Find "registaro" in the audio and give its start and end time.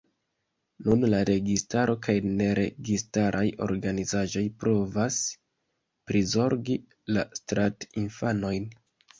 1.29-1.95